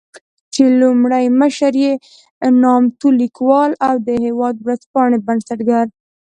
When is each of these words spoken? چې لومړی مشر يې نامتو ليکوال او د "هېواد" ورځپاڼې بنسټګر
چې 0.53 0.63
لومړی 0.81 1.25
مشر 1.39 1.73
يې 1.83 1.93
نامتو 2.61 3.07
ليکوال 3.21 3.71
او 3.87 3.93
د 4.07 4.09
"هېواد" 4.25 4.55
ورځپاڼې 4.65 5.17
بنسټګر 5.27 5.85